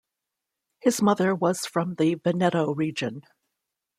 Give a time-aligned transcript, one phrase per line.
[0.79, 3.21] His mother was from the Veneto region.